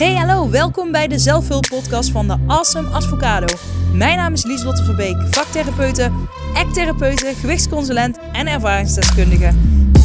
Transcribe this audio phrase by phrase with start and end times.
[0.00, 3.46] Hey hallo, welkom bij de zelfhulppodcast van de Awesome Advocado.
[3.92, 6.10] Mijn naam is Lieslotte Verbeek, vaktherapeute,
[6.54, 9.54] act-therapeute, gewichtsconsulent en ervaringsdeskundige.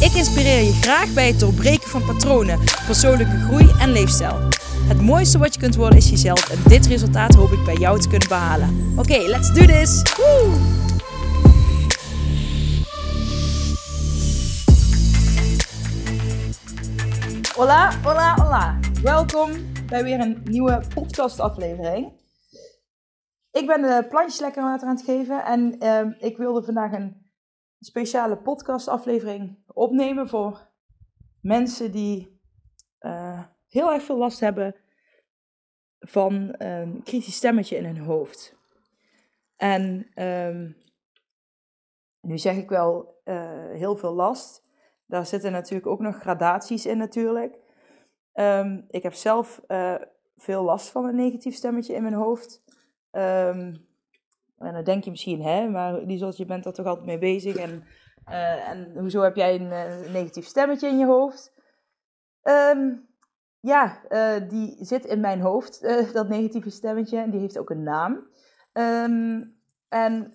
[0.00, 4.38] Ik inspireer je graag bij het doorbreken van patronen, persoonlijke groei en leefstijl.
[4.88, 8.00] Het mooiste wat je kunt worden is jezelf en dit resultaat hoop ik bij jou
[8.00, 8.92] te kunnen behalen.
[8.96, 10.02] Oké, let's do this!
[10.16, 10.52] Woo!
[17.54, 18.78] Hola, hola, hola.
[19.02, 19.50] Welkom
[19.88, 22.12] bij weer een nieuwe podcastaflevering.
[23.50, 27.30] Ik ben de plantjes lekker water aan het geven en ehm, ik wilde vandaag een
[27.80, 30.68] speciale podcastaflevering opnemen voor
[31.40, 32.40] mensen die
[32.98, 34.74] eh, heel erg veel last hebben
[35.98, 38.56] van een kritisch stemmetje in hun hoofd.
[39.56, 40.70] En ehm,
[42.20, 44.62] nu zeg ik wel eh, heel veel last.
[45.06, 47.64] Daar zitten natuurlijk ook nog gradaties in natuurlijk.
[48.36, 49.94] Ehm, ik heb zelf eh,
[50.36, 52.62] veel last van een negatief stemmetje in mijn hoofd.
[53.10, 53.74] Ehm,
[54.58, 57.56] en dan denk je misschien, hè, maar zoals je bent er toch altijd mee bezig.
[57.56, 57.84] En,
[58.28, 61.52] uh, en hoezo heb jij een, uh, negatief stemmetje in je hoofd?
[62.42, 63.08] Um,
[63.60, 64.00] ja,
[64.48, 65.80] die zit in mijn hoofd,
[66.12, 67.18] dat negatieve stemmetje.
[67.18, 68.28] En die heeft ook een naam.
[69.88, 70.32] en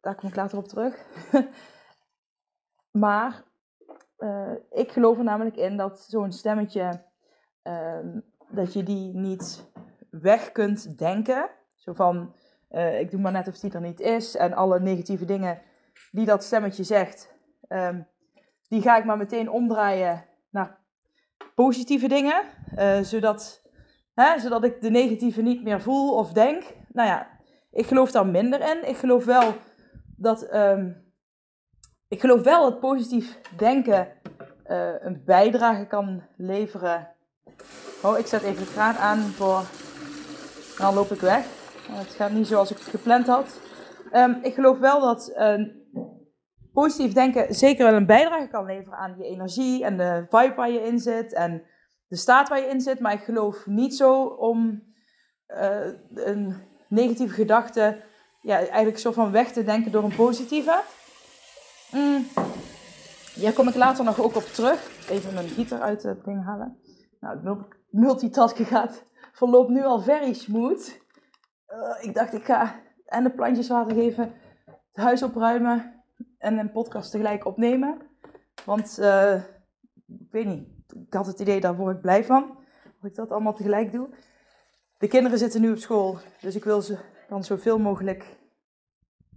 [0.00, 1.06] daar kom ik later op terug.
[3.04, 3.44] maar
[4.70, 7.05] ik geloof er namelijk in dat zo'n stemmetje,
[7.66, 7.98] uh,
[8.50, 9.70] dat je die niet
[10.10, 11.50] weg kunt denken.
[11.74, 12.34] Zo van,
[12.70, 14.36] uh, ik doe maar net of die er niet is.
[14.36, 15.58] En alle negatieve dingen
[16.10, 17.34] die dat stemmetje zegt,
[17.68, 18.06] um,
[18.68, 20.78] die ga ik maar meteen omdraaien naar
[21.54, 22.42] positieve dingen.
[22.78, 23.62] Uh, zodat,
[24.14, 26.74] hè, zodat ik de negatieve niet meer voel of denk.
[26.92, 27.28] Nou ja,
[27.70, 28.88] ik geloof daar minder in.
[28.88, 29.54] Ik geloof wel
[30.16, 30.54] dat...
[30.54, 31.04] Um,
[32.08, 34.08] ik geloof wel dat positief denken
[34.66, 37.15] uh, een bijdrage kan leveren.
[38.02, 39.62] Oh, ik zet even de kraan aan voor.
[40.78, 41.46] Dan loop ik weg.
[41.90, 43.60] Het gaat niet zoals ik het gepland had.
[44.12, 45.68] Um, ik geloof wel dat uh,
[46.72, 50.70] positief denken zeker wel een bijdrage kan leveren aan je energie en de vibe waar
[50.70, 51.62] je in zit en
[52.06, 53.00] de staat waar je in zit.
[53.00, 54.82] Maar ik geloof niet zo om
[55.48, 56.54] uh, een
[56.88, 58.02] negatieve gedachte
[58.40, 60.80] ja, eigenlijk zo van weg te denken door een positieve.
[61.92, 62.26] Mm.
[63.34, 64.90] Hier kom ik later nog ook op terug.
[65.10, 66.78] Even mijn gieter uit het ding halen.
[67.20, 71.00] Nou, het multitasken gaat verloopt nu al very smooth.
[71.68, 74.32] Uh, ik dacht, ik ga en de plantjes water geven,
[74.64, 76.04] het huis opruimen
[76.38, 77.98] en een podcast tegelijk opnemen.
[78.64, 79.34] Want, uh,
[80.06, 80.68] ik weet niet,
[81.06, 82.58] ik had het idee, daar word ik blij van.
[83.00, 84.08] Dat ik dat allemaal tegelijk doe.
[84.98, 88.36] De kinderen zitten nu op school, dus ik wil ze dan zoveel mogelijk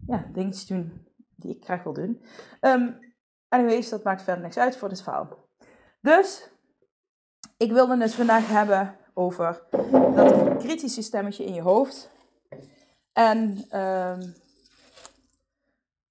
[0.07, 2.23] ja, dingetjes doen die ik graag wil doen.
[2.61, 2.97] Um,
[3.47, 5.47] anyways, dat maakt verder niks uit voor dit verhaal.
[6.01, 6.49] Dus,
[7.59, 9.61] ik wilde het vandaag hebben over
[10.15, 12.11] dat kritische stemmetje in je hoofd.
[13.13, 13.39] En
[13.79, 14.33] um,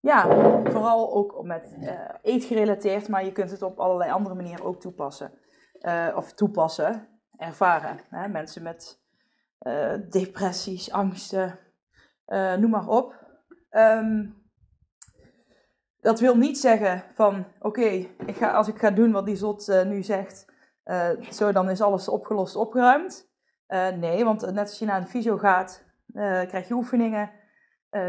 [0.01, 0.23] ja,
[0.65, 1.93] vooral ook met uh,
[2.23, 5.33] eet gerelateerd, maar je kunt het op allerlei andere manieren ook toepassen.
[5.81, 8.01] Uh, of toepassen, ervaren.
[8.11, 8.29] Hè?
[8.29, 9.01] Mensen met
[9.61, 11.59] uh, depressies, angsten,
[12.59, 13.15] noem maar op.
[13.71, 14.37] Um,
[16.01, 17.89] dat wil niet zeggen van, oké,
[18.27, 20.47] ik ga als ik ga doen wat die zot nu zegt,
[20.89, 23.31] uh, zo dan is alles opgelost, opgeruimd.
[23.69, 25.87] Uh, nee, want net als je naar een fysio gaat,
[26.49, 27.31] krijg je oefeningen,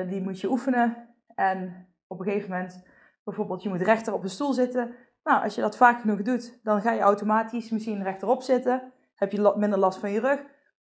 [0.08, 1.16] die moet je oefenen.
[1.36, 2.84] En op een gegeven moment,
[3.24, 4.96] bijvoorbeeld, je moet rechter op een stoel zitten.
[5.24, 8.94] Nou, als je dat vaak genoeg doet, dan ga je automatisch misschien rechterop zitten.
[9.16, 10.40] Heb je minder last van je rug.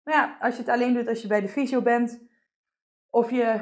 [0.03, 2.23] Maar ja, als je het alleen doet als je bij de fysio bent,
[3.11, 3.61] of je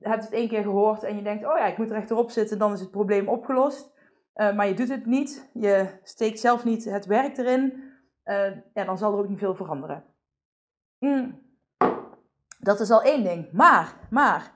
[0.00, 2.72] hebt het één keer gehoord en je denkt, oh ja, ik moet rechterop zitten, dan
[2.72, 3.94] is het probleem opgelost.
[4.36, 7.82] Uh, maar je doet het niet, je steekt zelf niet het werk erin,
[8.24, 10.04] uh, ja, dan zal er ook niet veel veranderen.
[10.98, 11.42] Mm.
[12.58, 13.52] Dat is al één ding.
[13.52, 14.52] Maar, maar,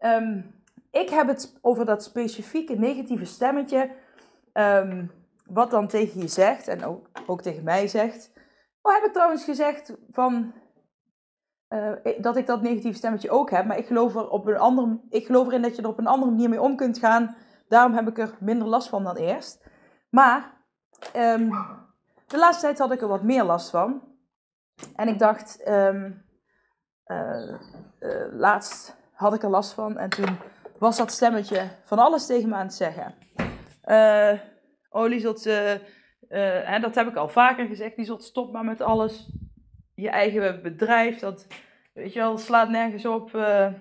[0.00, 0.54] um,
[0.90, 3.90] ik heb het over dat specifieke negatieve stemmetje,
[4.52, 5.10] um,
[5.46, 8.32] wat dan tegen je zegt en ook, ook tegen mij zegt.
[8.82, 10.52] Oh, heb ik trouwens gezegd van,
[11.68, 13.66] uh, dat ik dat negatieve stemmetje ook heb.
[13.66, 16.06] Maar ik geloof, er op een andere, ik geloof erin dat je er op een
[16.06, 17.36] andere manier mee om kunt gaan.
[17.68, 19.66] Daarom heb ik er minder last van dan eerst.
[20.10, 20.52] Maar
[21.16, 21.50] um,
[22.26, 24.02] de laatste tijd had ik er wat meer last van.
[24.96, 26.24] En ik dacht, um,
[27.06, 27.58] uh,
[28.00, 29.98] uh, laatst had ik er last van.
[29.98, 30.38] En toen
[30.78, 33.14] was dat stemmetje van alles tegen me aan het zeggen.
[34.90, 35.44] oh, Liesot,
[36.28, 37.96] hè, dat heb ik al vaker gezegd.
[37.96, 39.30] Liesot, stop maar met alles
[39.94, 41.46] je eigen bedrijf, dat
[41.94, 43.34] weet je wel, slaat nergens op.
[43.34, 43.72] Uh,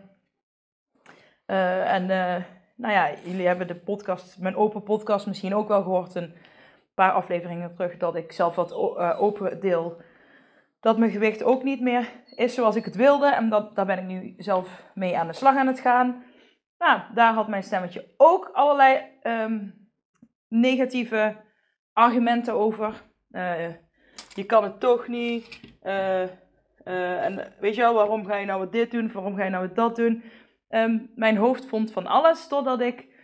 [1.47, 2.43] uh, en uh,
[2.77, 6.33] nou ja, jullie hebben de podcast, mijn open podcast misschien ook wel gehoord, een
[6.93, 8.73] paar afleveringen terug, dat ik zelf wat
[9.17, 10.01] open deel
[10.79, 13.27] dat mijn gewicht ook niet meer is zoals ik het wilde.
[13.27, 16.23] En dat, daar ben ik nu zelf mee aan de slag aan het gaan.
[16.77, 19.67] Nou, daar had mijn stemmetje ook allerlei ehm,
[20.47, 21.35] negatieve
[21.93, 23.03] argumenten over.
[23.31, 23.69] Uh,
[24.33, 25.59] je kan het toch niet.
[25.83, 26.21] Uh,
[27.25, 29.11] en weet je wel, waarom ga je nou dit doen?
[29.11, 30.23] Waarom ga je nou dat doen?
[30.69, 33.15] Um, mijn hoofd vond van alles, totdat ik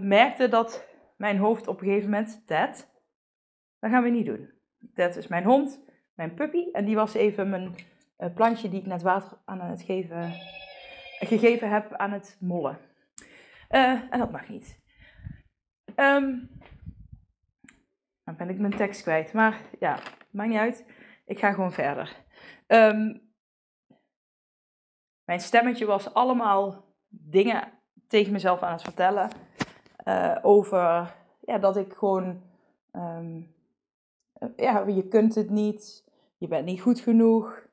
[0.00, 0.86] merkte dat
[1.16, 2.88] mijn hoofd op een gegeven moment, Ted,
[3.78, 4.50] dat gaan we niet doen.
[4.94, 5.84] Ted is mijn hond,
[6.14, 7.74] mijn puppy, en die was even mijn
[8.34, 10.32] plantje die ik net water aan het geven,
[11.18, 12.78] gegeven heb aan het mollen.
[13.68, 14.78] en dat mag niet.
[15.96, 16.50] Um,
[18.24, 19.32] dan ben ik mijn tekst kwijt.
[19.32, 19.98] Maar ja,
[20.30, 20.84] maakt niet uit.
[21.26, 22.16] Ik ga gewoon verder.
[22.66, 23.14] Ehm,
[25.30, 27.68] mijn stemmetje was allemaal dingen
[28.08, 29.30] tegen mezelf aan het vertellen.
[30.04, 32.42] Uh, over ja, dat ik gewoon.
[32.92, 33.54] Um,
[34.56, 36.04] ja, je kunt het niet.
[36.38, 37.66] Je bent niet goed genoeg.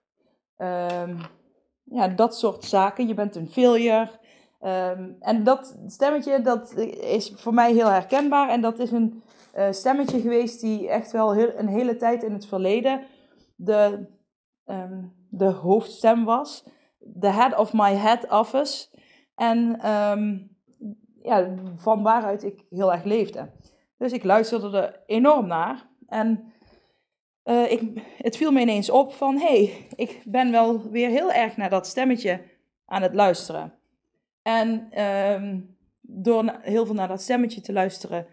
[0.58, 1.20] Um,
[1.84, 3.08] ja, dat soort zaken.
[3.08, 4.10] Je bent een failure.
[5.20, 8.50] en dat stemmetje, dat is voor mij heel herkenbaar.
[8.50, 9.24] En dat is een
[9.56, 13.02] uh, stemmetje geweest die echt wel heel, een hele tijd in het verleden
[13.56, 14.06] de,
[15.30, 16.76] de hoofdstem was.
[17.20, 18.88] The head of my head office.
[19.36, 20.56] En um,
[21.22, 23.52] ja, van waaruit ik heel erg leefde.
[23.98, 25.88] Dus ik luisterde er enorm naar.
[26.08, 26.54] En
[27.44, 27.82] uh, ik,
[28.18, 31.70] het viel me ineens op van, hé, hey, ik ben wel weer heel erg naar
[31.70, 32.42] dat stemmetje
[32.86, 33.74] aan het luisteren.
[34.42, 38.28] En um, door heel veel naar dat stemmetje te luisteren,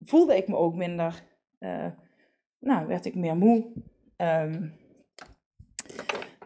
[0.00, 1.22] voelde ik me ook minder.
[1.60, 1.86] Uh,
[2.58, 3.66] nou, werd ik meer moe.
[4.16, 4.74] Um,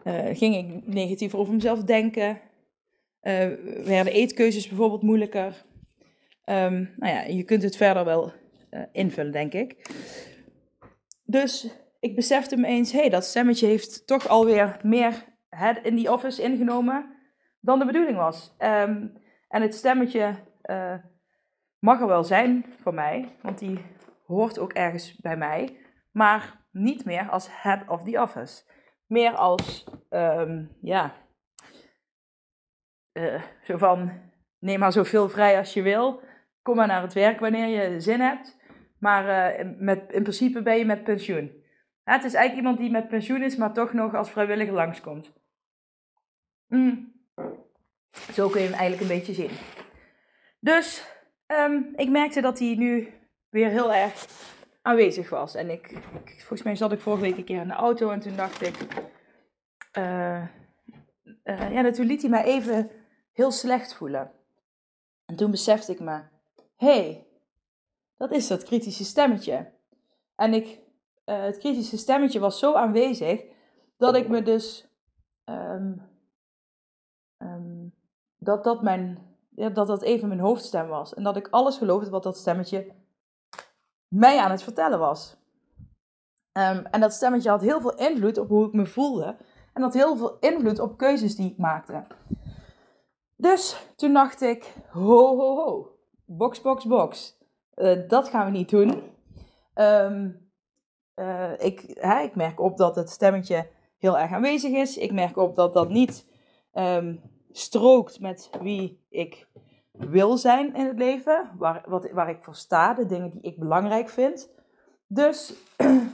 [0.03, 2.29] uh, ging ik negatiever over mezelf denken.
[3.21, 3.47] Uh,
[3.85, 5.65] werden eetkeuzes bijvoorbeeld moeilijker.
[6.45, 8.31] Um, nou ja, je kunt het verder wel
[8.91, 9.89] invullen, denk ik.
[11.25, 11.69] Dus
[11.99, 16.11] ik besefte me eens, hé, hey, dat stemmetje heeft toch alweer meer head in die
[16.11, 17.15] office ingenomen
[17.59, 18.55] dan de bedoeling was.
[18.59, 19.13] Um,
[19.47, 20.35] en het stemmetje
[21.79, 23.77] mag er wel zijn voor mij, want die
[24.25, 25.77] hoort ook ergens bij mij,
[26.11, 28.63] maar niet meer als head of the office.
[29.05, 31.15] Meer als, um, ja,
[33.13, 34.21] uh, zo van,
[34.59, 36.21] neem maar zoveel vrij als je wil,
[36.61, 38.57] kom maar naar het werk wanneer je zin hebt,
[38.99, 41.63] maar uh, met, in principe ben je met pensioen.
[42.03, 45.33] Ja, het is eigenlijk iemand die met pensioen is, maar toch nog als vrijwilliger langskomt.
[46.67, 47.13] Mm.
[48.11, 49.51] Zo kun je hem eigenlijk een beetje zien.
[50.59, 51.11] Dus
[51.47, 53.13] Um, ik merkte dat hij nu
[53.49, 54.25] weer heel erg
[54.83, 55.55] aanwezig was.
[55.55, 56.01] En ik,
[56.37, 58.87] volgens mij zat ik vorige week een keer in de auto en toen dacht ik.
[59.97, 60.47] Uh,
[61.43, 62.89] uh, ja, toen liet hij mij even
[63.31, 64.31] heel slecht voelen.
[65.25, 66.21] En toen besefte ik me:
[66.75, 67.27] hey,
[68.17, 69.71] dat is dat kritische stemmetje.
[70.35, 70.79] En ik,
[71.25, 73.43] uh, het kritische stemmetje was zo aanwezig
[73.97, 74.87] dat ik me dus.
[75.45, 76.01] Um,
[77.37, 77.93] um,
[78.37, 81.13] dat dat mijn ja, dat dat even mijn hoofdstem was.
[81.13, 82.91] En dat ik alles geloofde wat dat stemmetje
[84.13, 85.35] mij aan het vertellen was.
[86.57, 89.37] Um, en dat stemmetje had heel veel invloed op hoe ik me voelde.
[89.73, 92.03] En had heel veel invloed op keuzes die ik maakte.
[93.35, 97.37] Dus toen dacht ik, ho ho ho, box box box.
[97.75, 99.03] Uh, dat gaan we niet doen.
[99.75, 100.51] Um,
[101.15, 104.97] uh, ik, hè, ik merk op dat het stemmetje heel erg aanwezig is.
[104.97, 106.27] Ik merk op dat dat niet
[106.73, 107.21] um,
[107.51, 109.47] strookt met wie ik
[109.97, 113.59] wil zijn in het leven, waar, wat, waar ik voor sta, de dingen die ik
[113.59, 114.49] belangrijk vind.
[115.07, 115.53] Dus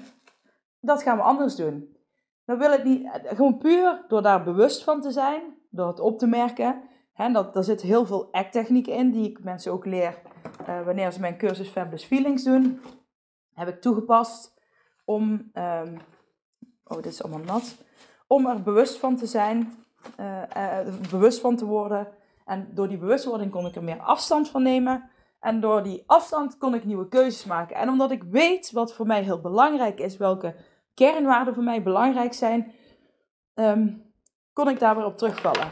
[0.90, 1.98] dat gaan we anders doen.
[2.46, 6.20] Dan wil ik niet, gewoon puur door daar bewust van te zijn, door het op
[6.20, 6.82] te merken.
[7.14, 10.22] Hè, dat, daar zitten heel veel act-technieken in, die ik mensen ook leer
[10.70, 12.82] uh, wanneer ze mijn cursus Fabulous Feelings doen.
[13.54, 14.54] Heb ik toegepast
[15.06, 15.98] om, um,
[16.84, 17.78] oh dit is allemaal nat,
[18.28, 19.74] om er bewust van te zijn
[20.20, 22.08] uh, bewust van te worden.
[22.50, 25.10] En door die bewustwording kon ik er meer afstand van nemen.
[25.40, 27.76] En door die afstand kon ik nieuwe keuzes maken.
[27.76, 30.56] En omdat ik weet wat voor mij heel belangrijk is, welke
[30.94, 32.72] kernwaarden voor mij belangrijk zijn,
[33.54, 34.12] um,
[34.54, 35.68] kon ik daar weer op terugvallen.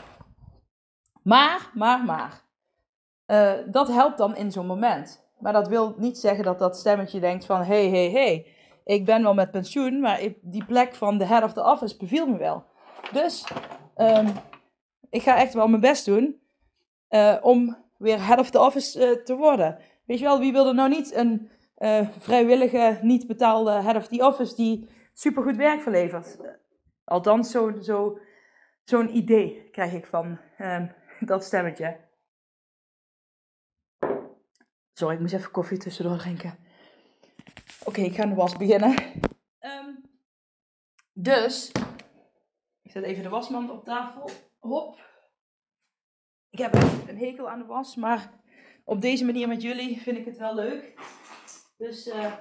[1.23, 2.41] Maar, maar, maar.
[3.27, 5.25] Uh, dat helpt dan in zo'n moment.
[5.39, 7.61] Maar dat wil niet zeggen dat dat stemmetje denkt van...
[7.61, 8.45] Hé, hé, hé,
[8.83, 12.27] ik ben wel met pensioen, maar die plek van de head of the office beviel
[12.27, 12.63] me wel.
[13.11, 13.45] Dus
[13.97, 14.27] Um,
[15.09, 16.41] ik ga echt wel mijn best doen
[17.09, 19.79] uh, om weer head of the office uh, te worden.
[20.05, 24.07] Weet je wel, wie wil er nou niet een uh, vrijwillige, niet betaalde head of
[24.07, 26.37] the office die supergoed werk verlevert?
[27.03, 28.19] Althans, zo'n zo,
[28.83, 32.05] zo'n idee krijg ik van um, dat stemmetje.
[34.93, 36.57] Sorry, ik moest even koffie tussendoor drinken.
[37.83, 38.89] Oké, ik ga de was beginnen.
[39.59, 40.01] Um,
[41.13, 41.71] dus,
[42.81, 44.29] Ik zet even de wasmand op tafel.
[44.59, 45.06] Hop.
[46.57, 46.73] Ik heb
[47.07, 48.29] een hekel aan de was, maar
[48.83, 50.93] op deze manier met jullie vind ik het wel leuk.
[51.77, 52.33] Dus uh,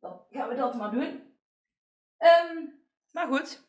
[0.00, 1.22] dan gaan we dat maar doen.
[2.18, 2.80] Um,
[3.12, 3.64] maar goed.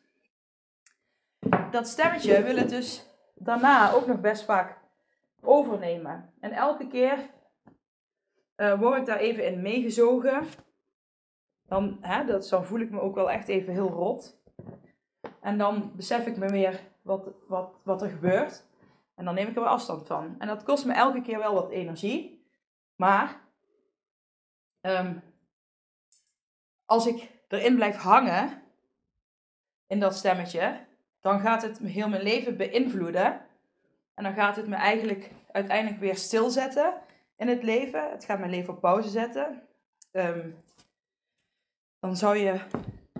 [1.70, 4.78] Dat stemmetje wil het dus daarna ook nog best vaak
[5.40, 6.34] overnemen.
[6.40, 7.30] En elke keer
[8.56, 10.46] uh, word ik daar even in meegezogen.
[11.66, 14.40] Dan, hè, dat, dan voel ik me ook wel echt even heel rot.
[15.40, 18.68] En dan besef ik me weer wat, wat, wat er gebeurt.
[19.20, 20.34] En dan neem ik er wel afstand van.
[20.38, 22.46] En dat kost me elke keer wel wat energie.
[22.96, 23.40] Maar
[24.80, 25.22] um,
[26.84, 28.62] als ik erin blijf hangen,
[29.86, 30.86] in dat stemmetje,
[31.20, 33.46] dan gaat het heel mijn leven beïnvloeden.
[34.14, 36.94] En dan gaat het me eigenlijk uiteindelijk weer stilzetten
[37.36, 38.10] in het leven.
[38.10, 39.68] Het gaat mijn leven op pauze zetten.
[40.12, 40.64] Um,
[41.98, 42.60] dan zou je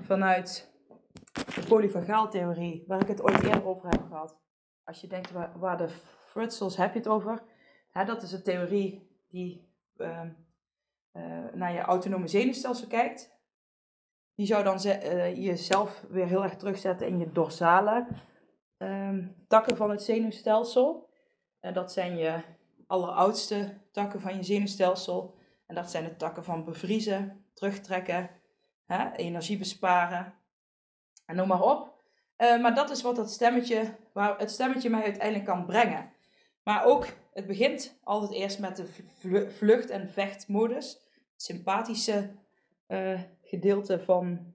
[0.02, 0.72] vanuit
[1.32, 4.39] de polyvagaaltheorie, waar ik het ooit eerder over heb gehad,
[4.90, 5.88] als je denkt waar, de
[6.26, 7.42] Frutzels heb je het over,
[7.90, 10.36] hè, dat is een theorie die um,
[11.12, 13.38] uh, naar je autonome zenuwstelsel kijkt.
[14.34, 18.06] Die zou dan uh, jezelf weer heel erg terugzetten in je dorsale
[18.78, 21.08] um, takken van het zenuwstelsel.
[21.60, 22.42] En dat zijn je
[22.86, 25.38] alleroudste takken van je zenuwstelsel.
[25.66, 28.30] En dat zijn de takken van bevriezen, terugtrekken,
[28.84, 30.34] hè, energie besparen.
[31.26, 31.89] En noem maar op.
[32.40, 36.12] Uh, maar dat is wat dat stemmetje, waar het stemmetje mij uiteindelijk kan brengen.
[36.62, 38.86] Maar ook, het begint altijd eerst met de
[39.48, 40.92] vlucht- en vechtmodus.
[41.32, 42.30] Het sympathische
[42.88, 44.54] uh, gedeelte van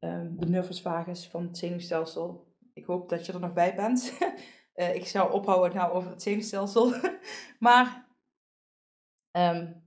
[0.00, 2.54] uh, de nervus vagus, van het zenuwstelsel.
[2.72, 4.18] Ik hoop dat je er nog bij bent.
[4.74, 6.94] uh, ik zou ophouden nou over het zenuwstelsel.
[7.58, 8.06] maar
[9.32, 9.82] um,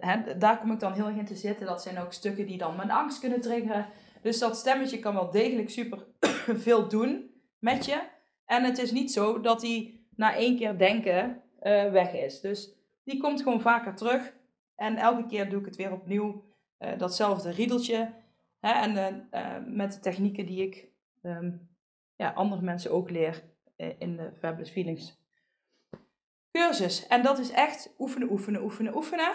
[0.00, 1.66] hè, daar kom ik dan heel erg in te zitten.
[1.66, 3.86] Dat zijn ook stukken die dan mijn angst kunnen triggeren.
[4.22, 6.06] Dus dat stemmetje kan wel degelijk super
[6.66, 8.02] veel doen met je.
[8.44, 12.40] En het is niet zo dat hij na één keer denken uh, weg is.
[12.40, 12.72] Dus
[13.04, 14.32] die komt gewoon vaker terug.
[14.76, 16.44] En elke keer doe ik het weer opnieuw.
[16.78, 18.12] Uh, datzelfde riedeltje.
[18.60, 20.88] Hè, en uh, met de technieken die ik
[21.22, 21.68] um,
[22.16, 23.42] ja, andere mensen ook leer
[23.98, 25.20] in de Fabulous Feelings
[26.52, 27.06] cursus.
[27.06, 29.32] En dat is echt oefenen, oefenen, oefenen, oefenen.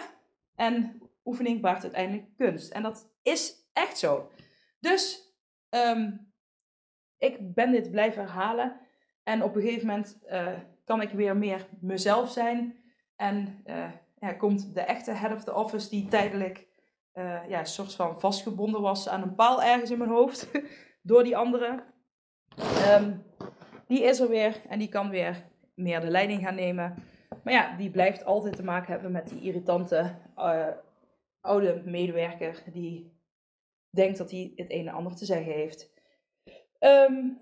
[0.54, 2.70] En oefening baart uiteindelijk kunst.
[2.70, 4.30] En dat is echt zo.
[4.88, 5.34] Dus
[5.70, 6.32] um,
[7.18, 8.80] ik ben dit blijven herhalen.
[9.22, 10.48] En op een gegeven moment uh,
[10.84, 12.76] kan ik weer meer mezelf zijn.
[13.16, 13.64] En
[14.20, 16.66] ja, komt de echte head of the office die tijdelijk
[17.14, 20.50] uh, ja, een soort van vastgebonden was aan een paal ergens in mijn hoofd.
[21.02, 21.82] door die andere.
[22.88, 23.24] Um,
[23.86, 26.94] die is er weer en die kan weer meer de leiding gaan nemen.
[27.44, 30.14] Maar ja, die blijft altijd te maken hebben met die irritante
[31.40, 33.15] oude medewerker die
[33.96, 35.92] denkt dat hij het een en ander te zeggen heeft.
[36.80, 37.38] Um,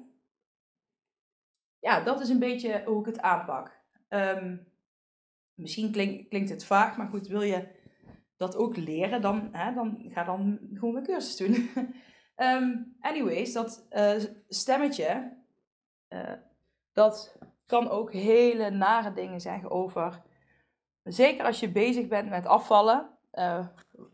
[1.79, 3.83] ja, dat is een beetje hoe ik het aanpak.
[4.09, 4.73] Um,
[5.55, 7.69] misschien klink, klinkt het vaag, maar goed, wil je
[8.37, 11.71] dat ook leren, dan, hè, dan ga dan gewoon mijn cursus doen.
[12.37, 15.37] um, anyways, dat uh, stemmetje,
[16.09, 16.33] uh,
[16.93, 20.23] dat kan ook hele nare dingen zeggen over,
[21.03, 23.67] zeker als je bezig bent met afvallen, uh,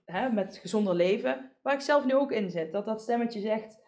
[0.04, 2.72] hè, met gezonder leven, waar ik zelf nu ook in zit.
[2.72, 3.78] Dat dat stemmetje zegt,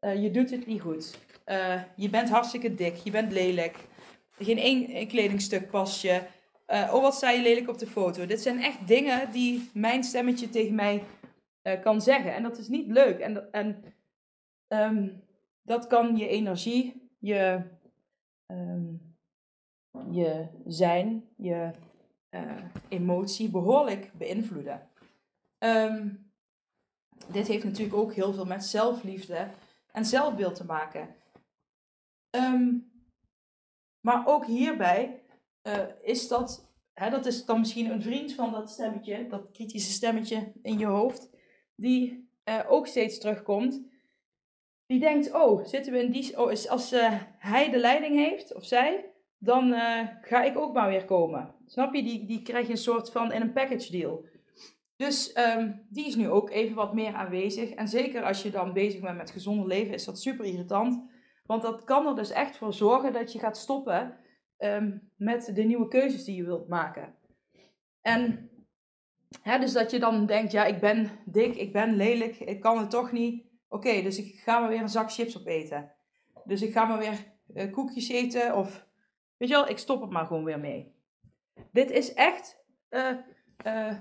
[0.00, 1.18] uh, je doet het niet goed.
[1.46, 3.76] Uh, je bent hartstikke dik, je bent lelijk.
[4.38, 6.22] Geen één kledingstuk past je.
[6.66, 8.26] Uh, oh, wat sta je lelijk op de foto.
[8.26, 11.02] Dit zijn echt dingen die mijn stemmetje tegen mij
[11.82, 12.34] kan zeggen.
[12.34, 13.18] En dat is niet leuk.
[13.18, 13.84] En, en
[14.68, 15.22] um,
[15.62, 17.62] dat kan je energie, je,
[18.46, 19.16] um,
[20.10, 21.70] je zijn, je
[22.88, 24.88] emotie behoorlijk beïnvloeden.
[25.58, 26.31] Um,
[27.28, 29.48] dit heeft natuurlijk ook heel veel met zelfliefde
[29.92, 31.14] en zelfbeeld te maken.
[32.30, 32.90] Um,
[34.00, 35.22] maar ook hierbij
[35.62, 39.92] uh, is dat, hè, dat is dan misschien een vriend van dat stemmetje, dat kritische
[39.92, 41.30] stemmetje in je hoofd,
[41.74, 43.80] die uh, ook steeds terugkomt.
[44.86, 48.64] Die denkt, oh, zitten we in die, oh, als uh, hij de leiding heeft, of
[48.64, 49.72] zij, dan
[50.20, 51.54] ga ik ook maar weer komen.
[51.66, 52.02] Snap je?
[52.02, 54.24] Die, die krijg je een soort van in een package deal.
[55.02, 57.70] Dus um, die is nu ook even wat meer aanwezig.
[57.70, 61.10] En zeker als je dan bezig bent met gezonder leven, is dat super irritant.
[61.46, 64.16] Want dat kan er dus echt voor zorgen dat je gaat stoppen
[64.58, 67.14] um, met de nieuwe keuzes die je wilt maken.
[68.00, 68.50] En
[69.42, 72.78] hè, dus dat je dan denkt, ja, ik ben dik, ik ben lelijk, ik kan
[72.78, 73.46] het toch niet.
[73.68, 75.92] Oké, dus ik ga maar weer een zak chips opeten.
[76.44, 78.86] Dus ik ga maar weer uh, koekjes eten of,
[79.36, 80.94] weet je wel, ik stop het maar gewoon weer mee.
[81.72, 82.64] Dit is echt...
[82.90, 83.16] Uh,
[83.66, 83.94] uh,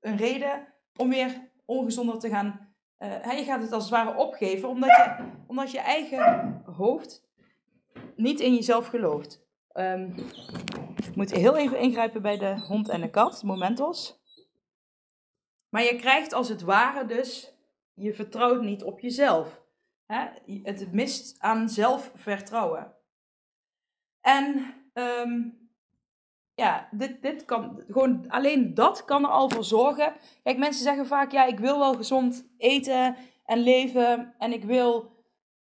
[0.00, 4.68] een reden om weer ongezonder te gaan uh, je gaat het als het ware opgeven,
[4.68, 7.28] omdat je, omdat je eigen hoofd
[8.16, 9.46] niet in jezelf gelooft.
[9.72, 10.14] Um,
[10.96, 14.18] ik moet heel even ingrijpen bij de hond en de kat, momentos.
[15.68, 17.54] Maar je krijgt als het ware dus,
[17.94, 19.62] je vertrouwt niet op jezelf.
[20.06, 20.28] Hè?
[20.62, 22.94] Het mist aan zelfvertrouwen.
[24.20, 25.69] En um,
[26.60, 30.12] ja, dit, dit kan, gewoon alleen dat kan er al voor zorgen.
[30.42, 35.12] Kijk, mensen zeggen vaak, ja, ik wil wel gezond eten en leven en ik wil,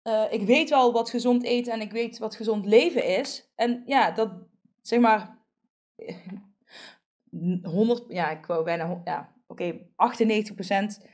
[0.03, 3.53] uh, ik weet wel wat gezond eten en ik weet wat gezond leven is.
[3.55, 4.31] En ja, dat,
[4.83, 5.39] zeg maar,
[7.63, 10.21] 100, ja, ik wou bijna, ja, oké, okay,
[11.01, 11.07] 98%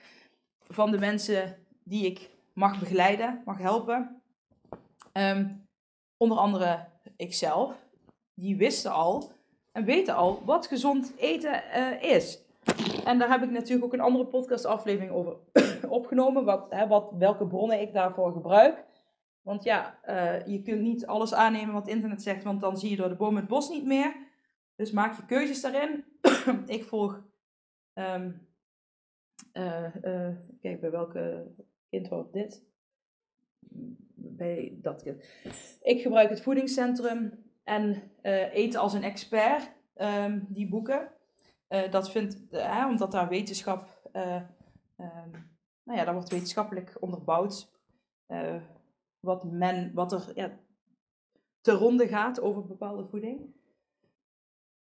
[0.60, 4.22] van de mensen die ik mag begeleiden, mag helpen,
[5.12, 5.66] um,
[6.16, 7.86] onder andere ikzelf,
[8.34, 9.36] die wisten al
[9.78, 12.42] en weten al wat gezond eten uh, is.
[13.04, 15.36] En daar heb ik natuurlijk ook een andere podcastaflevering over
[15.98, 18.84] opgenomen, wat, hè, wat, welke bronnen ik daarvoor gebruik.
[19.42, 22.96] Want ja, uh, je kunt niet alles aannemen wat internet zegt, want dan zie je
[22.96, 24.16] door de boom het bos niet meer.
[24.76, 26.04] Dus maak je keuzes daarin.
[26.76, 27.22] ik volg,
[27.94, 28.46] um,
[29.52, 30.28] uh,
[30.60, 31.46] kijk bij welke
[31.88, 32.62] intro dit,
[34.14, 35.24] bij dat kind.
[35.82, 41.12] Ik gebruik het voedingscentrum en uh, Eten als een expert, um, die boeken.
[41.68, 45.50] Uh, dat vindt, uh, omdat daar wetenschap, um,
[45.84, 47.70] nou ja, daar wordt wetenschappelijk onderbouwd
[49.20, 50.58] wat, men, wat er ja,
[51.60, 53.56] te ronde gaat over bepaalde voeding.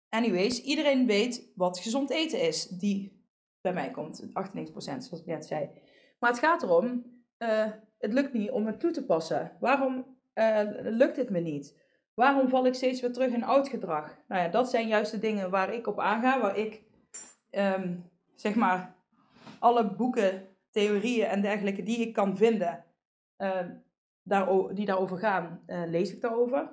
[0.10, 3.24] Anyways, iedereen weet wat gezond eten is, die
[3.62, 4.32] bij mij komt, 98%
[4.74, 5.70] zoals ik net zei.
[6.20, 7.06] Maar het gaat erom,
[7.98, 9.58] het lukt niet om het toe te passen.
[9.60, 10.18] Waarom
[10.82, 11.89] lukt het me niet?
[12.20, 14.18] Waarom val ik steeds weer terug in oud gedrag?
[14.28, 16.82] Nou ja, dat zijn juist de dingen waar ik op aanga, waar ik,
[17.50, 17.96] ehm,
[18.36, 18.96] zeg maar,
[19.60, 22.86] alle boeken, theorieën en dergelijke die ik kan vinden,
[23.38, 23.60] uh,
[24.24, 26.72] daar, die daarover gaan, uh, lees ik daarover.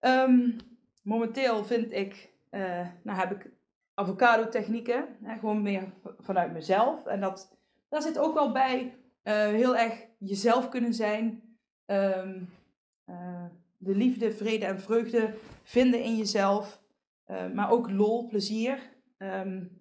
[0.00, 0.56] Um,
[1.02, 3.50] momenteel vind ik, uh, nou heb ik
[3.94, 7.06] avocado technieken, hè, gewoon meer vanuit mezelf.
[7.06, 7.56] En dat,
[7.88, 11.42] daar zit ook wel bij heel erg jezelf kunnen zijn.
[11.86, 12.48] Um,
[13.84, 16.80] de liefde, vrede en vreugde vinden in jezelf.
[17.26, 18.92] Uh, maar ook lol, plezier.
[19.18, 19.80] Um,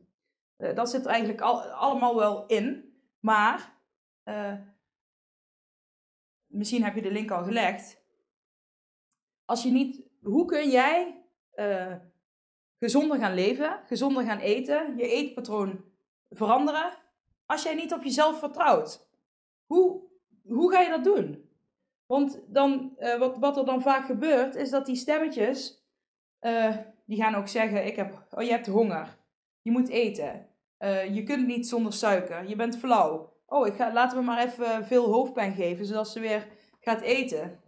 [0.57, 2.95] uh, dat zit er eigenlijk al, allemaal wel in.
[3.19, 3.77] Maar,
[4.25, 4.53] uh,
[6.47, 8.01] misschien heb je de link al gelegd.
[9.45, 11.15] Als je niet, hoe kun jij
[12.79, 15.83] gezonder gaan leven, gezonder gaan eten, je eetpatroon
[16.29, 16.97] veranderen,
[17.45, 19.07] als jij niet op jezelf vertrouwt?
[19.65, 20.01] Hoe,
[20.43, 21.50] hoe ga je dat doen?
[22.11, 25.85] Want dan, uh, wat, wat er dan vaak gebeurt, is dat die stemmetjes,
[26.41, 29.17] uh, die gaan ook zeggen, ik heb, oh, je hebt honger,
[29.61, 30.47] je moet eten,
[30.79, 33.33] uh, je kunt niet zonder suiker, je bent flauw.
[33.45, 36.47] Oh, ik ga, laten we maar even veel hoofdpijn geven, zodat ze weer
[36.79, 37.59] gaat eten.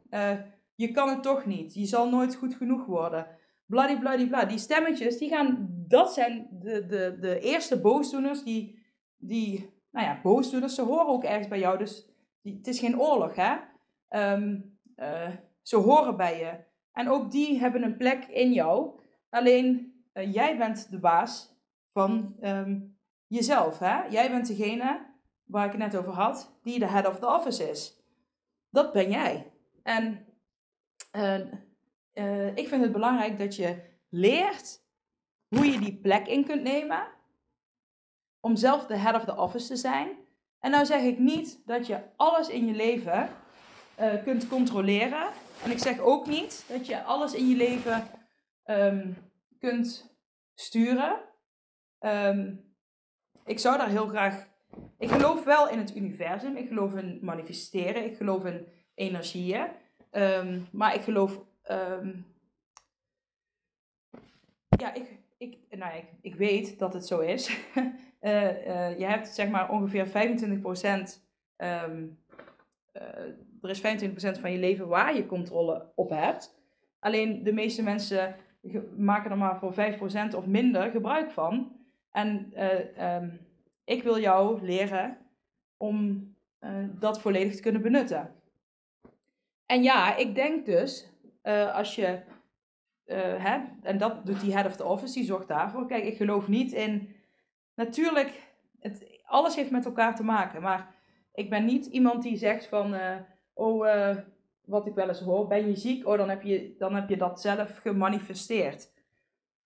[0.75, 3.27] je kan het toch niet, je zal nooit goed genoeg worden.
[3.65, 4.45] Bladibladibla.
[4.45, 8.85] Die stemmetjes, die gaan, dat zijn de, de, de eerste boosdoeners die,
[9.17, 12.09] die, nou ja, boosdoeners, ze horen ook ergens bij jou, dus
[12.41, 13.71] die, het is geen oorlog, hè.
[14.15, 15.29] Um, uh,
[15.61, 16.63] ze horen bij je.
[16.91, 18.99] En ook die hebben een plek in jou.
[19.29, 21.55] Alleen uh, jij bent de baas
[21.91, 22.97] van um,
[23.27, 23.79] jezelf.
[23.79, 24.03] Hè?
[24.03, 25.05] Jij bent degene
[25.43, 28.01] waar ik het net over had, die de head of the office is.
[28.69, 29.51] Dat ben jij.
[29.83, 30.25] En
[32.13, 34.81] uh, ik vind het belangrijk dat je leert
[35.47, 37.07] hoe je die plek in kunt nemen.
[38.39, 40.09] Om zelf de head of the office te zijn.
[40.59, 43.29] En nou zeg ik niet dat je alles in je leven
[44.03, 45.29] uh, kunt controleren.
[45.63, 48.07] En ik zeg ook niet dat je alles in je leven
[48.65, 49.17] um,
[49.59, 50.15] kunt
[50.53, 51.19] sturen.
[51.99, 52.65] Um,
[53.45, 54.47] ik zou daar heel graag.
[54.97, 56.55] Ik geloof wel in het universum.
[56.55, 58.05] Ik geloof in manifesteren.
[58.05, 59.67] Ik geloof in energieën.
[60.11, 61.41] Um, maar ik geloof.
[64.77, 67.57] ja, ik, ik, nou, ik, ik weet dat het zo is.
[67.75, 67.85] uh,
[68.67, 70.11] uh, je hebt zeg maar ongeveer 25%
[71.57, 72.17] um,
[73.63, 76.55] er is 25% van je leven waar je controle op hebt.
[76.99, 78.35] Alleen de meeste mensen
[78.97, 81.75] maken er maar voor 5% of minder gebruik van.
[82.11, 83.39] En uh, um,
[83.83, 85.17] ik wil jou leren
[85.77, 86.27] om
[86.59, 88.33] uh, dat volledig te kunnen benutten.
[89.65, 91.09] En ja, ik denk dus,
[91.43, 92.19] uh, als je,
[93.05, 95.87] hè, en dat doet die head of the office, die zorgt daarvoor.
[95.87, 97.15] Kijk, ik geloof niet in,
[97.75, 100.95] natuurlijk, het, alles heeft met elkaar te maken, maar
[101.33, 102.95] ik ben niet iemand die zegt van,
[103.53, 104.17] oh, uh,
[104.65, 106.07] wat ik wel eens hoor, ben je ziek?
[106.07, 108.91] Oh, dan heb je, dan heb je dat zelf gemanifesteerd.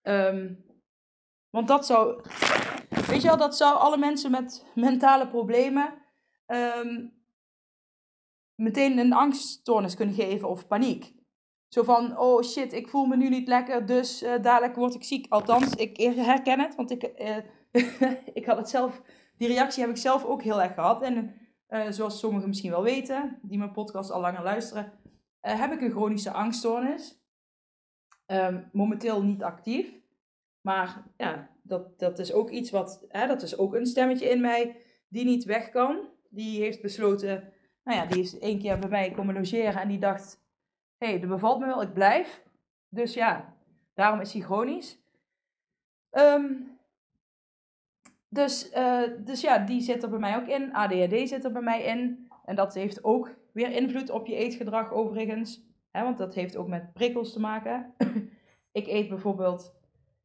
[0.03, 0.65] Um,
[1.49, 2.21] want dat zou,
[3.07, 5.93] weet je wel, dat zou alle mensen met mentale problemen,
[6.45, 7.05] ehm,
[8.55, 11.15] meteen een angststoornis kunnen geven of paniek.
[11.67, 15.03] Zo van, oh shit, ik voel me nu niet lekker, dus uh, dadelijk word ik
[15.03, 15.25] ziek.
[15.29, 17.37] Althans, ik herken het, want ik, uh,
[18.39, 19.01] ik had het zelf,
[19.37, 21.01] die reactie heb ik zelf ook heel erg gehad.
[21.01, 21.35] En
[21.69, 24.93] uh, zoals sommigen misschien wel weten, die mijn podcast al langer luisteren,
[25.39, 27.21] heb ik een chronische angststoornis.
[28.31, 29.93] Um, momenteel niet actief,
[30.61, 34.41] maar ja, dat, dat is ook iets wat, hè, dat is ook een stemmetje in
[34.41, 36.09] mij die niet weg kan.
[36.29, 37.53] Die heeft besloten,
[37.83, 40.43] nou ja, die is één keer bij mij komen logeren en die dacht,
[40.97, 42.43] hé, hey, dat bevalt me wel, ik blijf.
[42.89, 43.57] Dus ja,
[43.93, 44.99] daarom is hij chronisch.
[46.11, 46.76] Um,
[48.29, 50.73] dus, uh, dus ja, die zit er bij mij ook in.
[50.73, 52.29] ADHD zit er bij mij in.
[52.45, 55.65] En dat heeft ook weer invloed op je eetgedrag overigens.
[55.91, 57.93] Hè, want dat heeft ook met prikkels te maken.
[58.71, 59.75] ik eet bijvoorbeeld,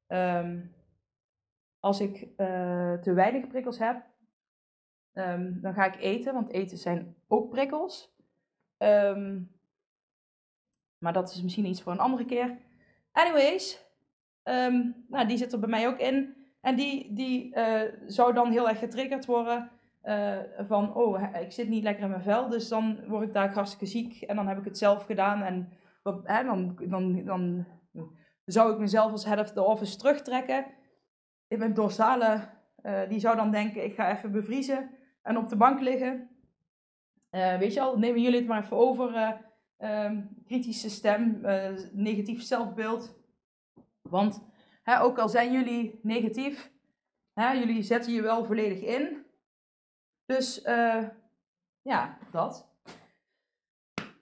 [0.08, 0.74] um,
[1.80, 4.02] als ik uh, te weinig prikkels heb,
[5.12, 6.34] um, dan ga ik eten.
[6.34, 8.14] Want eten zijn ook prikkels.
[8.78, 9.50] Um,
[10.98, 12.58] maar dat is misschien iets voor een andere keer.
[13.12, 13.84] Anyways,
[15.08, 16.41] nou, die zit er bij mij ook in.
[16.62, 19.70] En die, die uh, zou dan heel erg getriggerd worden
[20.04, 23.54] uh, van, oh, ik zit niet lekker in mijn vel, dus dan word ik daar
[23.54, 25.68] hartstikke ziek en dan heb ik het zelf gedaan en
[26.24, 27.66] hè, dan, dan, dan
[28.44, 30.66] zou ik mezelf als head of the office terugtrekken.
[31.48, 32.48] In mijn dorsale,
[32.82, 34.90] uh, die zou dan denken, ik ga even bevriezen
[35.22, 36.28] en op de bank liggen.
[37.30, 39.36] weet je al, nemen jullie het maar even over
[39.78, 41.40] um, kritische stem,
[41.92, 43.14] negatief zelfbeeld.
[44.02, 44.51] Want
[44.84, 46.70] ook al zijn jullie negatief,
[47.34, 49.24] jullie zetten je wel volledig in.
[50.26, 51.08] Dus uh,
[51.82, 52.70] ja, dat.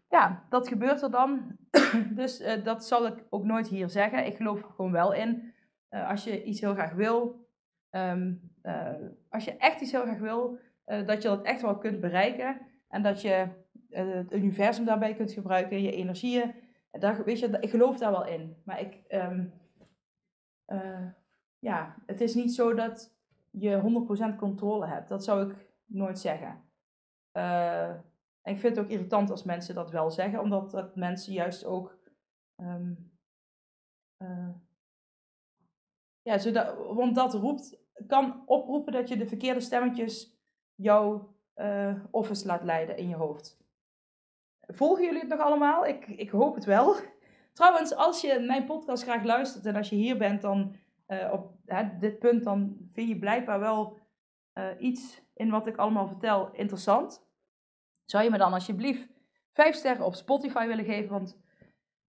[0.08, 1.56] Ja, dat gebeurt er dan.
[2.20, 4.26] dus uh, dat zal ik ook nooit hier zeggen.
[4.26, 5.54] Ik geloof er gewoon wel in.
[5.88, 7.48] als je iets heel graag wil,
[7.90, 8.52] um,
[9.28, 12.60] als je echt iets heel graag wil, dat je dat echt wel kunt bereiken.
[12.88, 13.48] En dat je
[13.90, 16.54] het universum daarbij kunt gebruiken, je energieën.
[16.90, 18.56] Daar, weet je, ik geloof daar wel in.
[18.64, 19.52] Maar ik, um,
[20.72, 21.06] uh,
[21.58, 23.14] ja, het is niet zo dat
[23.50, 25.08] je 100% controle hebt.
[25.08, 26.64] Dat zou ik nooit zeggen.
[27.32, 27.88] Uh,
[28.42, 31.64] en ik vind het ook irritant als mensen dat wel zeggen, omdat dat mensen juist
[31.64, 31.98] ook.
[32.56, 33.12] Um,
[36.22, 40.38] ja, zodat, want dat roept, kan oproepen dat je de verkeerde stemmetjes
[40.74, 41.34] jouw
[42.10, 43.60] office laat leiden in je hoofd.
[44.60, 45.86] Volgen jullie het nog allemaal?
[45.86, 46.96] Ik, ik hoop het wel.
[47.60, 50.76] Trouwens, als je mijn podcast graag luistert en als je hier bent, dan
[51.08, 53.98] uh, op hè, dit punt, dan vind je blijkbaar wel
[54.54, 57.26] uh, iets in wat ik allemaal vertel interessant.
[58.04, 59.08] Zou je me dan alsjeblieft
[59.52, 61.10] vijf sterren op Spotify willen geven?
[61.10, 61.38] Want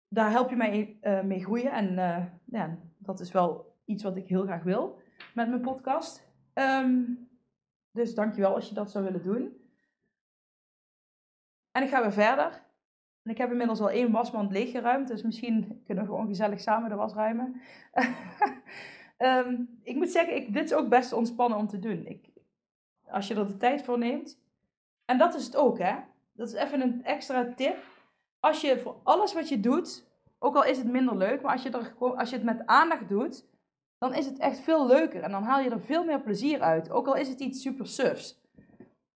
[0.09, 1.73] daar help je mij uh, mee groeien.
[1.73, 1.95] En
[2.45, 5.01] ja, dat is wel iets wat ik heel graag wil
[5.35, 6.29] met mijn podcast.
[6.55, 7.29] Um,
[7.91, 9.57] dus dankjewel als je dat zou willen doen.
[11.71, 12.69] En ik ga weer verder.
[13.23, 15.09] En ik heb inmiddels al één wasmand leeggeruimd.
[15.09, 17.61] Dus misschien kunnen we gewoon gezellig samen de was ruimen.
[19.19, 22.07] um, ik moet zeggen, ik, dit is ook best ontspannen om te doen.
[22.07, 22.29] Ik,
[23.11, 24.39] als je er de tijd voor neemt.
[25.05, 25.95] En dat is het ook, hè.
[26.33, 27.77] Dat is even een extra tip.
[28.41, 30.05] Als je voor alles wat je doet,
[30.39, 33.09] ook al is het minder leuk, maar als je, er, als je het met aandacht
[33.09, 33.45] doet,
[33.99, 35.23] dan is het echt veel leuker.
[35.23, 36.91] En dan haal je er veel meer plezier uit.
[36.91, 38.41] Ook al is het iets super surfs.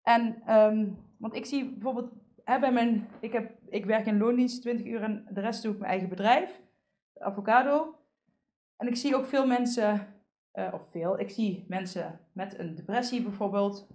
[0.03, 2.13] En, um, want ik zie bijvoorbeeld
[2.45, 5.79] bij mijn, ik, heb, ik werk in loondienst 20 uur en de rest doe ik
[5.79, 6.61] mijn eigen bedrijf,
[7.19, 7.99] avocado.
[8.77, 10.15] En ik zie ook veel mensen,
[10.55, 13.89] uh, of veel, ik zie mensen met een depressie bijvoorbeeld,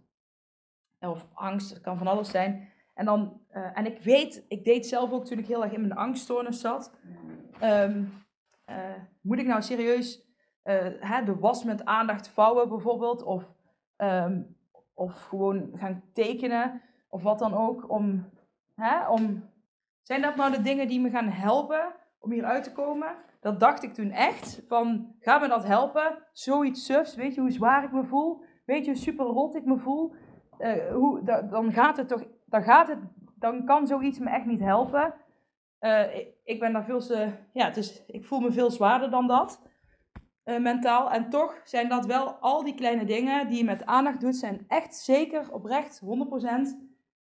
[1.00, 2.70] of angst, het kan van alles zijn.
[2.94, 5.82] En, dan, uh, en ik weet, ik deed zelf ook toen ik heel erg in
[5.82, 6.94] mijn angststoornis zat.
[7.64, 8.14] Um,
[8.70, 8.76] uh,
[9.22, 10.28] moet ik nou serieus
[11.00, 13.54] hè, de was met aandacht vouwen bijvoorbeeld, of,
[13.98, 14.56] um,
[14.94, 18.30] of gewoon gaan tekenen, of wat dan ook, om
[18.80, 19.50] Hè, om,
[20.02, 23.16] zijn dat nou de dingen die me gaan helpen om hieruit te komen?
[23.40, 24.62] Dat dacht ik toen echt.
[24.68, 26.18] Van, ga me dat helpen?
[26.34, 27.16] Zoiets sufs.
[27.16, 28.44] Weet je hoe zwaar ik me voel?
[28.66, 30.14] Weet je hoe super rot ik me voel?
[30.60, 32.24] Uh, hoe, da, dan gaat het toch...
[32.46, 33.00] Dan, gaat het,
[33.36, 35.14] dan kan zoiets me echt niet helpen.
[35.80, 37.30] Uh, ik, ben daar veel te...
[37.54, 39.62] Ja, is, ik voel me veel zwaarder dan dat.
[40.46, 41.12] Uh, mentaal.
[41.12, 44.66] En toch zijn dat wel al die kleine dingen die je met aandacht doet, zijn
[44.68, 46.08] echt zeker, oprecht, 100%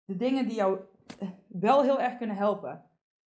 [0.05, 0.79] de dingen die jou
[1.47, 2.83] wel heel erg kunnen helpen.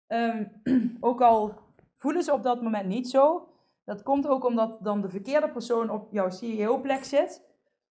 [0.07, 0.61] Um,
[0.99, 1.53] ook al
[1.93, 3.49] voelen ze op dat moment niet zo.
[3.83, 7.41] Dat komt ook omdat dan de verkeerde persoon op jouw CEO-plek zit.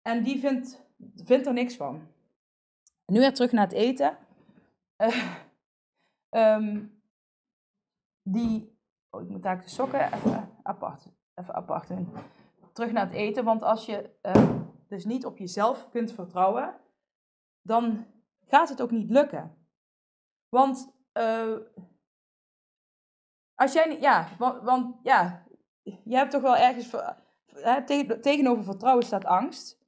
[0.02, 2.08] En die vindt, vindt er niks van.
[3.06, 4.18] Nu weer terug naar het eten.
[4.98, 5.36] Uh,
[6.30, 7.02] um,
[8.36, 8.80] die.
[9.10, 11.06] Oh, ik moet daar de sokken even apart,
[11.36, 12.14] even apart doen.
[12.74, 13.44] Terug naar het eten.
[13.44, 14.50] Want als je uh,
[14.88, 16.76] dus niet op jezelf kunt vertrouwen.
[17.62, 18.06] dan
[18.48, 19.61] gaat het ook niet lukken.
[20.52, 21.58] Want uh,
[23.56, 25.44] als jij ja, want, want ja,
[25.84, 26.92] je hebt toch wel ergens,
[27.54, 29.80] hè, tegen, tegenover vertrouwen staat angst.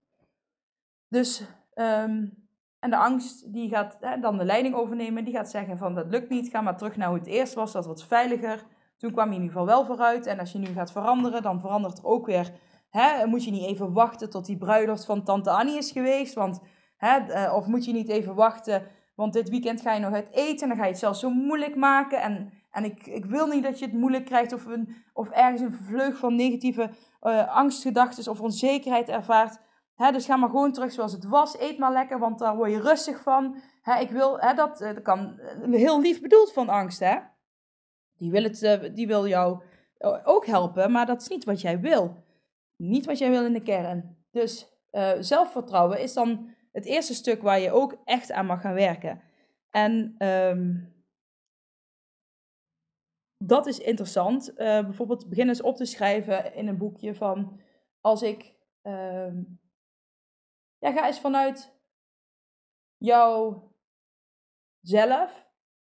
[1.07, 1.39] Dus,
[1.75, 2.47] um,
[2.79, 6.09] en de angst die gaat hè, dan de leiding overnemen, die gaat zeggen van dat
[6.09, 8.63] lukt niet, ga maar terug naar hoe het eerst was, dat was veiliger.
[8.97, 11.59] Toen kwam je in ieder geval wel vooruit en als je nu gaat veranderen, dan
[11.59, 12.51] verandert er ook weer,
[12.89, 16.61] hè, moet je niet even wachten tot die bruiloft van tante Annie is geweest, want,
[16.97, 20.31] hè, eh, of moet je niet even wachten, want dit weekend ga je nog uit
[20.31, 23.47] eten en dan ga je het zelfs zo moeilijk maken en en ik, ik wil
[23.47, 26.89] niet dat je het moeilijk krijgt of, een, of ergens een vleug van negatieve
[27.21, 29.59] uh, angstgedachten of onzekerheid ervaart.
[30.11, 31.59] dus ga maar gewoon terug zoals het was.
[31.59, 33.55] Eet maar lekker, want daar word je rustig van.
[33.99, 35.39] ik wil, dat, uh, dat kan
[35.71, 36.99] heel lief bedoeld van angst.
[36.99, 37.15] Hè?
[38.17, 39.63] Die, wil het, die wil jou
[40.23, 42.23] ook helpen, maar dat is niet wat jij wil.
[42.75, 44.17] Niet wat jij wil in de kern.
[44.31, 44.67] Dus
[45.19, 49.21] zelfvertrouwen is dan het eerste stuk waar je ook echt aan mag gaan werken.
[49.69, 50.93] En um,
[53.37, 54.49] dat is interessant.
[54.49, 57.59] Uh, bijvoorbeeld begin eens op te schrijven in een boekje van
[58.01, 58.53] als ik.
[58.83, 59.33] Uh,
[60.77, 61.73] ja, ga eens vanuit
[62.97, 63.71] jouw
[64.81, 65.47] zelf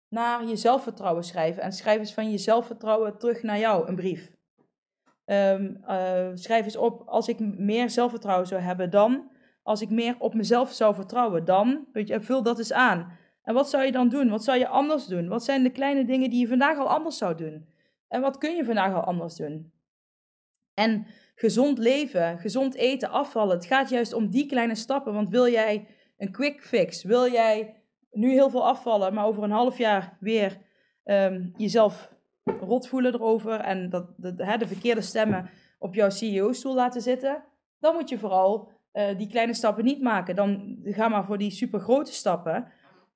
[0.08, 1.62] naar je zelfvertrouwen schrijven.
[1.62, 4.34] En schrijf eens van je zelfvertrouwen terug naar jou, een brief.
[5.24, 9.30] Um, uh, schrijf eens op, als ik meer zelfvertrouwen zou hebben, dan.
[9.66, 11.86] Als ik meer op mezelf zou vertrouwen, dan.
[11.92, 13.18] Weet je, vul dat eens aan.
[13.42, 14.28] En wat zou je dan doen?
[14.28, 15.28] Wat zou je anders doen?
[15.28, 17.68] Wat zijn de kleine dingen die je vandaag al anders zou doen?
[18.08, 19.72] En wat kun je vandaag al anders doen?
[20.74, 23.56] En gezond leven, gezond eten, afvallen.
[23.56, 25.14] Het gaat juist om die kleine stappen.
[25.14, 27.02] Want wil jij een quick fix?
[27.02, 30.58] Wil jij nu heel veel afvallen, maar over een half jaar weer
[31.04, 32.12] um, jezelf
[32.44, 37.44] rot voelen erover en dat, de verkeerde stemmen op jouw CEO-stoel laten zitten?
[37.78, 40.36] Dan moet je vooral uh, die kleine stappen niet maken.
[40.36, 42.66] Dan ga maar voor die super grote stappen.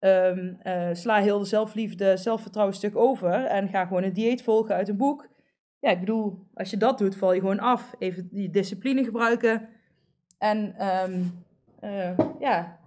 [0.01, 4.75] Um, uh, sla heel de zelfliefde, zelfvertrouwen stuk over en ga gewoon een dieet volgen
[4.75, 5.29] uit een boek.
[5.79, 7.95] Ja, ik bedoel, als je dat doet, val je gewoon af.
[7.99, 9.69] Even die discipline gebruiken.
[10.39, 11.45] En um,
[11.81, 12.79] uh, ja,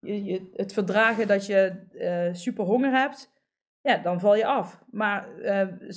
[0.00, 3.32] je, het verdragen dat je uh, super honger hebt,
[3.80, 4.82] ja, dan val je af.
[4.90, 5.28] Maar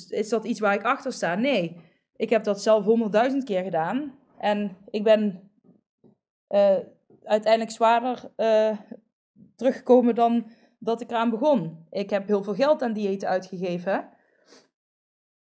[0.10, 1.36] is dat iets waar ik achter sta?
[1.36, 1.82] Nee.
[2.16, 4.16] Ik heb dat zelf honderdduizend keer gedaan.
[4.38, 5.51] En ik ben
[7.24, 8.32] uiteindelijk zwaarder
[9.56, 11.86] teruggekomen dan dat ik eraan begon.
[11.90, 14.10] Ik heb heel veel geld aan diëten uitgegeven.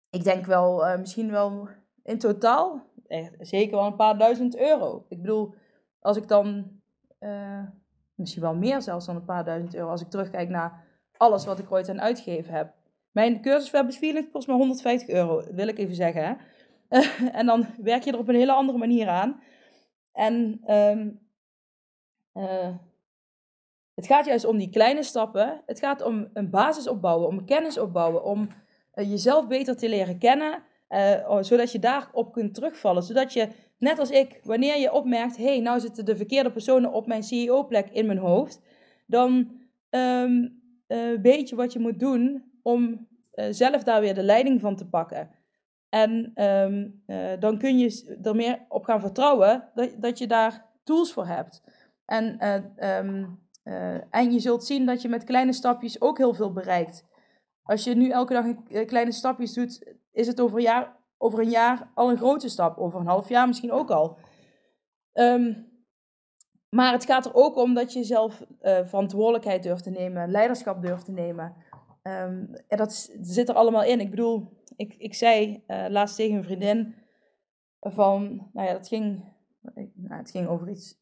[0.10, 1.68] Ik denk wel, uh, misschien wel
[2.04, 5.06] in totaal, eh, zeker wel een paar duizend euro.
[5.10, 5.54] Ik bedoel,
[6.00, 6.72] als ik dan,
[8.16, 10.84] misschien wel meer zelfs dan een paar duizend euro, als ik terugkijk naar
[11.18, 12.74] alles wat ik ooit aan uitgegeven heb.
[13.12, 16.38] Mijn cursus kost maar 150 euro, wil ik even zeggen.
[17.32, 19.42] En dan werk je er op een hele andere manier aan.
[20.16, 21.20] En um,
[23.96, 25.62] het gaat juist om die kleine stappen.
[25.66, 28.48] Het gaat om een basis opbouwen, om kennis opbouwen, om
[28.96, 33.04] uh, jezelf beter te leren kennen, uh, zodat je daarop kunt terugvallen.
[33.04, 33.48] Zodat je,
[33.78, 37.24] net als ik, wanneer je opmerkt, hé, hey, nou zitten de verkeerde personen op mijn
[37.24, 38.62] CEO-plek in mijn hoofd,
[39.06, 39.52] dan
[39.90, 40.42] uh,
[41.22, 43.08] weet je wat je moet doen om
[43.50, 45.30] zelf daar weer de leiding van te pakken.
[45.96, 47.04] En um,
[47.40, 51.64] dan kun je er meer op gaan vertrouwen dat, dat je daar tools voor hebt.
[52.06, 52.48] En
[53.06, 57.06] um, uh, en je zult zien dat je met kleine stapjes ook heel veel bereikt.
[57.64, 61.40] Als je nu elke dag een, kleine stapjes doet, is het over een, jaar, over
[61.40, 62.78] een jaar al een grote stap.
[62.78, 64.18] Over een half jaar misschien ook al.
[65.14, 65.74] Um,
[66.70, 71.06] maar het gaat er ook om dat je zelf verantwoordelijkheid durft te nemen, leiderschap durft
[71.06, 71.56] te nemen.
[72.02, 74.00] En dat zit er allemaal in.
[74.00, 76.96] Ik bedoel, ik, ik zei laatst tegen een vriendin
[77.80, 79.24] van, nou ja, dat ging,
[79.94, 80.98] nou, het ging over iets,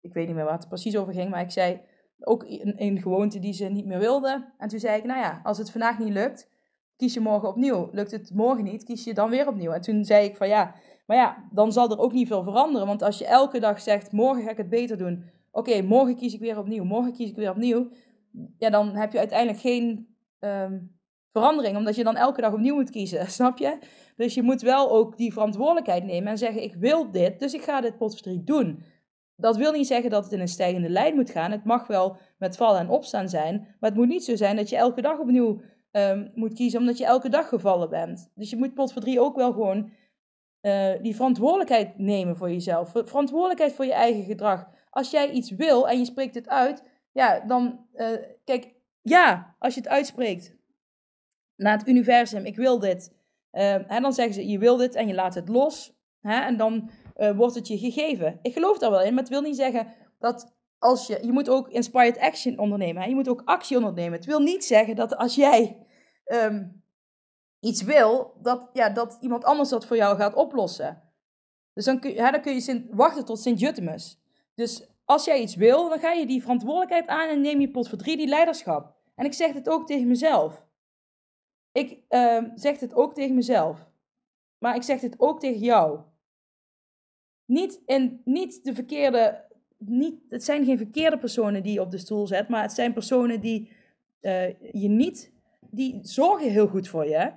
[0.00, 1.80] ik weet niet meer waar het precies over ging, maar ik zei,
[2.20, 4.52] ook een, een gewoonte die ze niet meer wilde.
[4.58, 6.50] En toen zei ik, nou ja, als het vandaag niet lukt,
[6.96, 7.88] kies je morgen opnieuw.
[7.92, 9.72] Lukt het morgen niet, kies je dan weer opnieuw.
[9.72, 10.74] En toen zei ik van ja,
[11.06, 12.86] maar ja, dan zal er ook niet veel veranderen.
[12.86, 15.24] Want als je elke dag zegt, morgen ga ik het beter doen.
[15.50, 17.90] Oké, morgen kies ik weer opnieuw, morgen kies ik weer opnieuw.
[18.58, 20.95] Ja, dan heb je uiteindelijk geen um,
[21.38, 23.78] verandering, omdat je dan elke dag opnieuw moet kiezen, snap je?
[24.16, 27.62] Dus je moet wel ook die verantwoordelijkheid nemen en zeggen, ik wil dit, dus ik
[27.62, 28.84] ga dit potverdriet doen.
[29.36, 31.50] Dat wil niet zeggen dat het in een stijgende lijn moet gaan.
[31.50, 33.76] Het mag wel met vallen en opstaan zijn.
[33.80, 36.98] Maar het moet niet zo zijn dat je elke dag opnieuw um, moet kiezen omdat
[36.98, 38.30] je elke dag gevallen bent.
[38.34, 39.90] Dus je moet pot voor drie ook wel gewoon
[40.62, 42.90] uh, die verantwoordelijkheid nemen voor jezelf.
[42.90, 44.68] Verantwoordelijkheid voor je eigen gedrag.
[44.90, 48.08] Als jij iets wil en je spreekt het uit, ja, dan, uh,
[48.44, 50.55] kijk, ja, als je het uitspreekt
[51.56, 53.14] naar het universum, ik wil dit.
[53.50, 55.94] En dan zeggen ze, je wil dit en je laat het los.
[56.20, 58.38] Hè, en dan uh, wordt het je gegeven.
[58.42, 59.86] Ik geloof daar wel in, maar het wil niet zeggen
[60.18, 63.02] dat als je, je moet ook inspired action ondernemen.
[63.02, 63.08] Hè?
[63.08, 64.12] Je moet ook actie ondernemen.
[64.12, 65.86] Het wil niet zeggen dat als jij
[66.24, 66.68] ehm,
[67.60, 71.02] iets wil, dat, ja, dat iemand anders dat voor jou gaat oplossen.
[71.72, 74.20] Dus dan kun, hè, dan kun je wachten tot Sint-Jutemus.
[74.54, 77.88] Dus als jij iets wil, dan ga je die verantwoordelijkheid aan en neem je pot
[77.88, 78.94] voor drie die leiderschap.
[79.14, 80.65] En ik zeg het ook tegen mezelf.
[81.76, 83.90] Ik uh, zeg het ook tegen mezelf.
[84.58, 86.00] Maar ik zeg dit ook tegen jou.
[87.44, 89.44] Niet, in, niet de verkeerde.
[89.78, 92.92] Niet, het zijn geen verkeerde personen die je op de stoel zet, maar het zijn
[92.92, 93.72] personen die
[94.20, 95.32] uh, je niet.
[95.70, 97.32] Die zorgen heel goed voor je.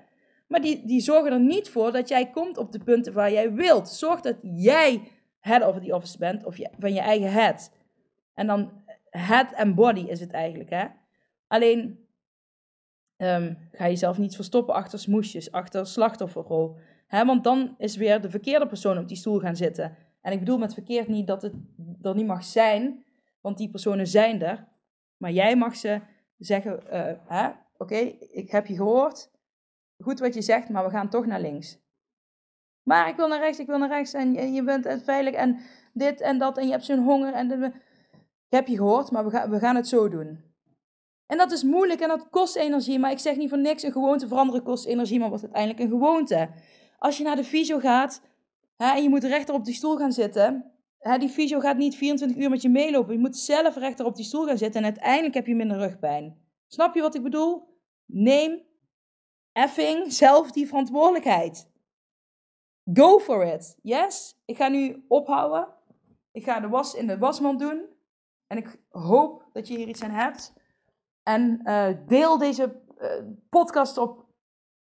[0.48, 3.54] Maar die, die zorgen er niet voor dat jij komt op de punten waar jij
[3.54, 3.90] wilt.
[3.90, 5.02] Zorg dat jij
[5.40, 7.72] head of the office bent, of je, van je eigen head.
[8.34, 8.72] En dan
[9.10, 10.86] head en body is het eigenlijk, hè.
[11.48, 12.08] Alleen,
[13.22, 16.78] um, ga jezelf niet verstoppen achter smoesjes, achter slachtofferrol.
[17.10, 19.98] Want dan is weer de verkeerde persoon op die stoel gaan zitten.
[20.22, 21.54] En ik bedoel met verkeerd niet dat het
[22.02, 23.06] er niet mag zijn,
[23.42, 24.68] want die personen zijn er.
[25.18, 26.02] Maar jij mag ze
[26.38, 26.80] zeggen,
[27.32, 27.96] uh, oké,
[28.32, 29.32] ik heb je gehoord,
[29.98, 31.78] goed wat je zegt, maar we gaan toch naar links.
[32.84, 35.60] Maar ik wil naar rechts, ik wil naar rechts en je, bent veilig en
[35.94, 37.34] dit en dat en je hebt zo'n honger.
[37.34, 37.74] En ik
[38.50, 40.49] heb je gehoord, maar we, we gaan het zo doen.
[41.30, 43.92] En dat is moeilijk en dat kost energie, maar ik zeg niet voor niks, een
[43.92, 46.50] gewoonte veranderen kost energie, maar wordt uiteindelijk een gewoonte.
[46.98, 48.22] Als je naar de fysio gaat
[48.78, 51.96] hè, en je moet rechter op die stoel gaan zitten, hè, die fysio gaat niet
[51.96, 53.14] 24 uur met je meelopen.
[53.14, 56.38] Je moet zelf rechter op die stoel gaan zitten en uiteindelijk heb je minder rugpijn.
[56.68, 57.64] Snap je wat ik bedoel?
[58.06, 58.62] Neem
[59.52, 61.72] effing zelf die verantwoordelijkheid.
[62.94, 63.78] Go for it.
[63.82, 64.42] Yes?
[64.46, 65.68] Ik ga nu ophouden.
[66.32, 67.86] Ik ga de was in de wasmand doen.
[68.48, 70.54] En ik hoop dat je hier iets aan hebt.
[71.30, 73.10] En uh, deel deze uh,
[73.50, 74.26] podcast op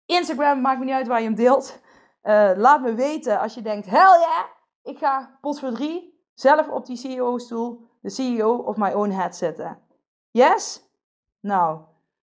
[0.07, 0.61] Instagram.
[0.61, 1.81] Maakt me niet uit waar je hem deelt.
[2.23, 4.45] Uh, laat me weten als je denkt: hell yeah,
[4.83, 9.37] ik ga pot voor drie zelf op die CEO-stoel, de CEO of my own head
[9.37, 9.79] zitten.
[10.31, 10.83] Yes?
[11.41, 11.81] Nou,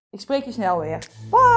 [0.10, 1.08] ik spreek je snel weer.
[1.30, 1.57] Bye!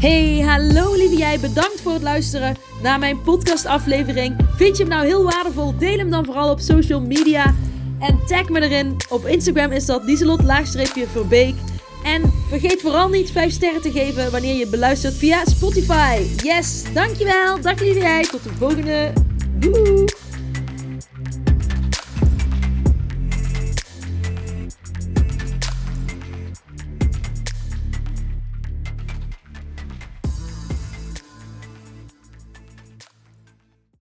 [0.00, 1.40] Hey, hallo lieve jij.
[1.40, 4.36] Bedankt voor het luisteren naar mijn podcastaflevering.
[4.56, 5.76] Vind je hem nou heel waardevol?
[5.76, 7.54] Deel hem dan vooral op social media.
[7.98, 8.96] En tag me erin.
[9.08, 11.54] Op Instagram is dat Lieselot-Verbeek.
[12.04, 16.22] En vergeet vooral niet 5 sterren te geven wanneer je beluistert via Spotify.
[16.36, 17.60] Yes, dankjewel.
[17.60, 18.22] Dag lieve jij.
[18.22, 19.12] Tot de volgende.
[19.58, 20.19] Doei.